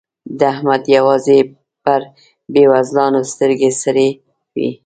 [0.37, 1.39] د احمد يوازې
[1.83, 2.01] پر
[2.53, 4.09] بېوزلانو سترګې سرې
[4.55, 4.69] وي.